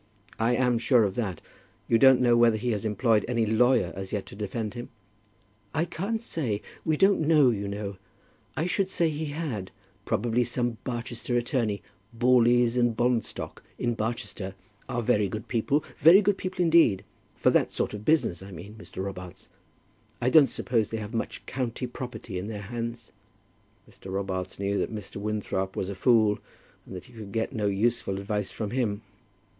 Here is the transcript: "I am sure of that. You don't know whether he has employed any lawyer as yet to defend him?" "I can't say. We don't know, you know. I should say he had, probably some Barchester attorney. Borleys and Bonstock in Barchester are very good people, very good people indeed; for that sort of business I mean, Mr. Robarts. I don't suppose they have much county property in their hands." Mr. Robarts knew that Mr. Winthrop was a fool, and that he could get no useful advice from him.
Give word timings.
"I 0.39 0.55
am 0.55 0.79
sure 0.79 1.03
of 1.03 1.13
that. 1.13 1.41
You 1.87 1.99
don't 1.99 2.21
know 2.21 2.35
whether 2.35 2.57
he 2.57 2.71
has 2.71 2.85
employed 2.85 3.23
any 3.27 3.45
lawyer 3.45 3.93
as 3.95 4.11
yet 4.11 4.25
to 4.25 4.35
defend 4.35 4.73
him?" 4.73 4.89
"I 5.75 5.85
can't 5.85 6.23
say. 6.23 6.63
We 6.83 6.97
don't 6.97 7.19
know, 7.21 7.51
you 7.51 7.67
know. 7.67 7.97
I 8.57 8.65
should 8.65 8.89
say 8.89 9.11
he 9.11 9.25
had, 9.25 9.69
probably 10.05 10.43
some 10.43 10.77
Barchester 10.83 11.37
attorney. 11.37 11.83
Borleys 12.13 12.77
and 12.77 12.97
Bonstock 12.97 13.61
in 13.77 13.93
Barchester 13.93 14.55
are 14.89 15.03
very 15.03 15.29
good 15.29 15.47
people, 15.47 15.83
very 15.99 16.23
good 16.23 16.39
people 16.39 16.63
indeed; 16.63 17.03
for 17.35 17.51
that 17.51 17.71
sort 17.71 17.93
of 17.93 18.03
business 18.03 18.41
I 18.41 18.49
mean, 18.49 18.73
Mr. 18.79 19.03
Robarts. 19.05 19.49
I 20.19 20.31
don't 20.31 20.47
suppose 20.49 20.89
they 20.89 20.97
have 20.97 21.13
much 21.13 21.45
county 21.45 21.85
property 21.85 22.39
in 22.39 22.47
their 22.47 22.63
hands." 22.63 23.11
Mr. 23.87 24.11
Robarts 24.11 24.57
knew 24.57 24.79
that 24.79 24.91
Mr. 24.91 25.17
Winthrop 25.17 25.75
was 25.75 25.89
a 25.89 25.95
fool, 25.95 26.39
and 26.87 26.95
that 26.95 27.05
he 27.05 27.13
could 27.13 27.31
get 27.31 27.53
no 27.53 27.67
useful 27.67 28.17
advice 28.17 28.49
from 28.49 28.71
him. 28.71 29.03